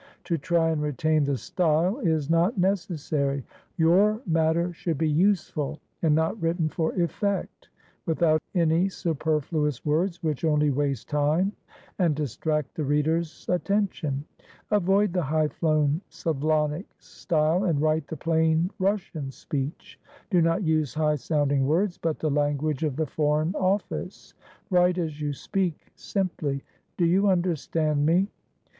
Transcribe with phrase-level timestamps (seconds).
[0.23, 3.43] To try and retain the style is not necessary.
[3.77, 7.69] Your matter should be useful and not written for effect,
[8.07, 11.51] without any superfluous words which only waste time
[11.99, 14.25] and distract the reader's attention.
[14.71, 19.99] Avoid the highflown Slavonic style, and write the plain Russian speech.
[20.31, 24.33] Do not use high sounding words, but the language of the Foreign Office.
[24.71, 26.63] Write as you speak, simply.
[26.97, 28.29] Do you understand me?"